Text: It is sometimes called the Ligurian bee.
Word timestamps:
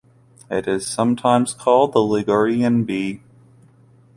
It 0.49 0.67
is 0.67 0.87
sometimes 0.87 1.53
called 1.53 1.93
the 1.93 1.99
Ligurian 2.01 2.85
bee. 2.85 3.21